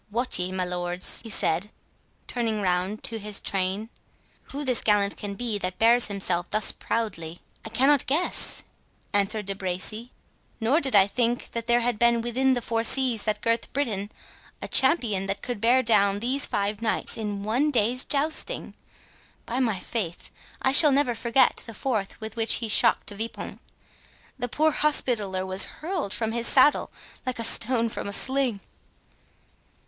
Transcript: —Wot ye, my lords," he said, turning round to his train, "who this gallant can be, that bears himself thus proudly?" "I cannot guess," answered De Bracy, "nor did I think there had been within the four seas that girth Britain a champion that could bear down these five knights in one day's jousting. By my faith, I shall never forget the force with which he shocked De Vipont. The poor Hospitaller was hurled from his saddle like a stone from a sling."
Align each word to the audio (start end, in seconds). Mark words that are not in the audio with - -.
—Wot 0.09 0.39
ye, 0.39 0.51
my 0.51 0.65
lords," 0.65 1.21
he 1.21 1.29
said, 1.29 1.69
turning 2.25 2.59
round 2.59 3.03
to 3.03 3.19
his 3.19 3.39
train, 3.39 3.87
"who 4.45 4.65
this 4.65 4.81
gallant 4.81 5.15
can 5.15 5.35
be, 5.35 5.59
that 5.59 5.77
bears 5.77 6.07
himself 6.07 6.49
thus 6.49 6.71
proudly?" 6.71 7.39
"I 7.63 7.69
cannot 7.69 8.07
guess," 8.07 8.63
answered 9.13 9.45
De 9.45 9.53
Bracy, 9.53 10.11
"nor 10.59 10.81
did 10.81 10.95
I 10.95 11.05
think 11.05 11.51
there 11.51 11.81
had 11.81 11.99
been 11.99 12.21
within 12.21 12.55
the 12.55 12.63
four 12.63 12.83
seas 12.83 13.21
that 13.25 13.41
girth 13.41 13.71
Britain 13.73 14.11
a 14.59 14.67
champion 14.67 15.27
that 15.27 15.43
could 15.43 15.61
bear 15.61 15.83
down 15.83 16.17
these 16.17 16.47
five 16.47 16.81
knights 16.81 17.15
in 17.15 17.43
one 17.43 17.69
day's 17.69 18.03
jousting. 18.03 18.73
By 19.45 19.59
my 19.59 19.77
faith, 19.79 20.31
I 20.63 20.71
shall 20.71 20.91
never 20.91 21.13
forget 21.13 21.61
the 21.67 21.75
force 21.75 22.19
with 22.19 22.35
which 22.35 22.55
he 22.55 22.67
shocked 22.67 23.05
De 23.09 23.15
Vipont. 23.15 23.59
The 24.39 24.49
poor 24.49 24.71
Hospitaller 24.71 25.45
was 25.45 25.65
hurled 25.65 26.11
from 26.11 26.31
his 26.31 26.47
saddle 26.47 26.89
like 27.23 27.37
a 27.37 27.43
stone 27.43 27.87
from 27.87 28.07
a 28.07 28.13
sling." 28.13 28.61